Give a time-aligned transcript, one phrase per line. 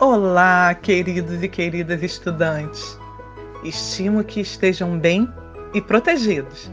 [0.00, 2.98] Olá, queridos e queridas estudantes.
[3.62, 5.28] Estimo que estejam bem
[5.74, 6.70] e protegidos.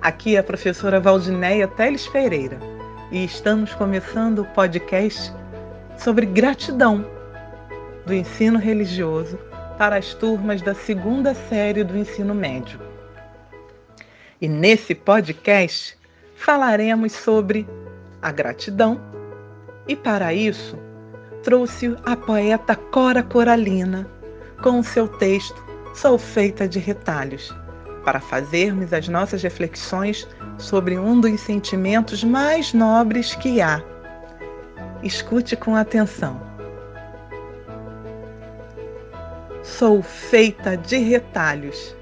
[0.00, 2.60] Aqui é a professora Valdineia Teles Pereira
[3.10, 5.32] e estamos começando o podcast
[5.98, 7.04] sobre gratidão
[8.06, 9.36] do ensino religioso
[9.76, 12.78] para as turmas da segunda série do ensino médio.
[14.40, 15.98] E nesse podcast
[16.36, 17.66] falaremos sobre
[18.22, 19.00] a gratidão
[19.88, 20.78] e, para isso,
[21.42, 24.06] trouxe a poeta Cora Coralina
[24.62, 25.62] com o seu texto
[25.94, 27.54] Sou Feita de Retalhos,
[28.04, 33.82] para fazermos as nossas reflexões sobre um dos sentimentos mais nobres que há.
[35.02, 36.40] Escute com atenção.
[39.62, 41.96] Sou feita de retalhos.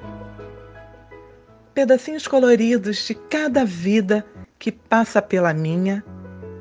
[1.75, 4.27] Pedacinhos coloridos de cada vida
[4.59, 6.05] que passa pela minha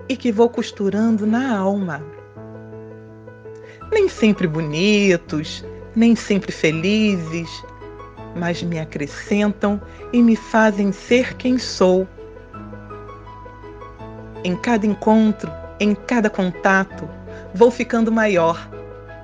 [0.07, 2.16] e que vou costurando na alma
[3.91, 5.63] nem sempre bonitos,
[5.95, 7.49] nem sempre felizes,
[8.35, 12.07] mas me acrescentam e me fazem ser quem sou.
[14.43, 17.09] Em cada encontro, em cada contato,
[17.53, 18.69] vou ficando maior.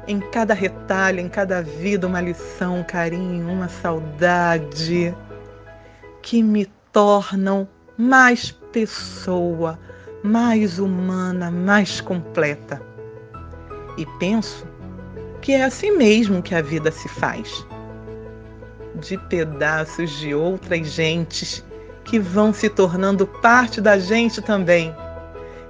[0.06, 5.16] Em cada retalho, em cada vida, uma lição, um carinho, uma saudade
[6.22, 9.80] que me tornam mais pessoa,
[10.22, 12.93] mais humana, mais completa
[13.98, 14.66] e penso
[15.42, 17.66] que é assim mesmo que a vida se faz
[18.96, 21.64] de pedaços de outras gentes
[22.04, 24.96] que vão se tornando parte da gente também.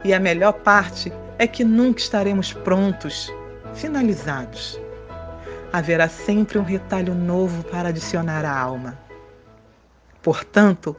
[0.04, 3.32] E a melhor parte é que nunca estaremos prontos,
[3.74, 4.80] finalizados.
[5.72, 9.00] Haverá sempre um retalho novo para adicionar à alma.
[10.22, 10.96] Portanto,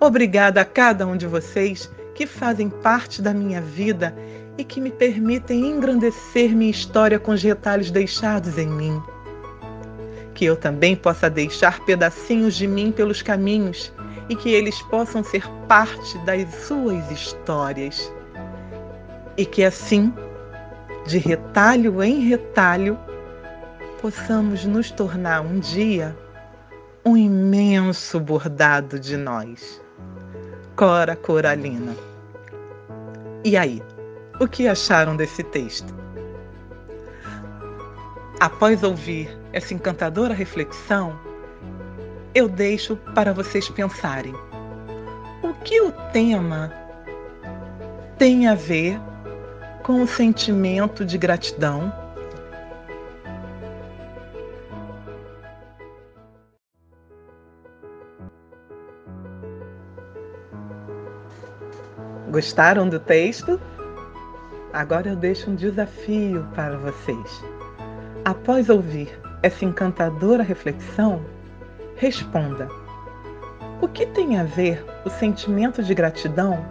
[0.00, 4.14] obrigada a cada um de vocês que fazem parte da minha vida
[4.58, 9.02] e que me permitem engrandecer minha história com os retalhos deixados em mim.
[10.34, 13.92] Que eu também possa deixar pedacinhos de mim pelos caminhos
[14.28, 18.12] e que eles possam ser parte das suas histórias.
[19.36, 20.12] E que assim,
[21.06, 22.98] de retalho em retalho,
[24.00, 26.16] possamos nos tornar um dia
[27.04, 29.80] um imenso bordado de nós.
[30.74, 31.94] Cora Coralina.
[33.44, 33.80] E aí?
[34.38, 35.94] O que acharam desse texto?
[38.38, 41.18] Após ouvir essa encantadora reflexão,
[42.34, 44.34] eu deixo para vocês pensarem:
[45.42, 46.70] o que o tema
[48.18, 49.00] tem a ver
[49.82, 51.90] com o sentimento de gratidão?
[62.30, 63.58] Gostaram do texto?
[64.76, 67.42] Agora eu deixo um desafio para vocês.
[68.26, 69.08] Após ouvir
[69.42, 71.24] essa encantadora reflexão,
[71.96, 72.68] responda:
[73.80, 76.62] o que tem a ver o sentimento de gratidão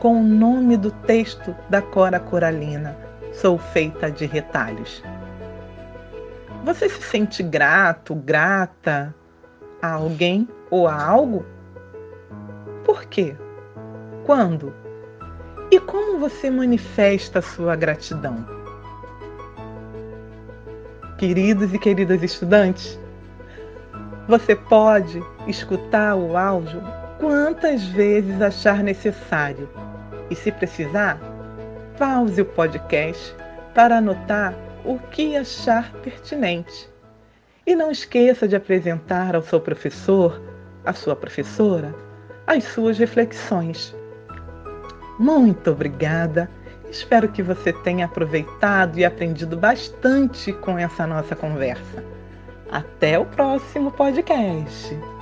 [0.00, 2.96] com o nome do texto da Cora Coralina,
[3.32, 5.00] Sou Feita de Retalhos?
[6.64, 9.14] Você se sente grato, grata
[9.80, 11.46] a alguém ou a algo?
[12.84, 13.36] Por quê?
[14.24, 14.74] Quando?
[15.70, 18.46] E como você manifesta a sua gratidão?
[21.18, 22.98] Queridos e queridas estudantes,
[24.28, 26.80] você pode escutar o áudio
[27.18, 29.68] quantas vezes achar necessário
[30.30, 31.18] e, se precisar,
[31.98, 33.34] pause o podcast
[33.74, 36.88] para anotar o que achar pertinente.
[37.66, 40.40] E não esqueça de apresentar ao seu professor,
[40.84, 41.92] à sua professora,
[42.46, 43.92] as suas reflexões.
[45.18, 46.50] Muito obrigada.
[46.90, 52.04] Espero que você tenha aproveitado e aprendido bastante com essa nossa conversa.
[52.70, 55.15] Até o próximo podcast.